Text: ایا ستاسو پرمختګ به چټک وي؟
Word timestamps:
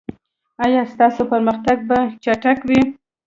ایا 0.63 0.81
ستاسو 0.93 1.21
پرمختګ 1.31 1.77
به 1.89 1.99
چټک 2.23 2.57
وي؟ 2.67 2.81